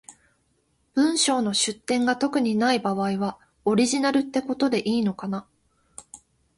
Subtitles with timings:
[0.95, 5.47] 文章の出典が特にない場合は、オリジナルってことでいいのかな？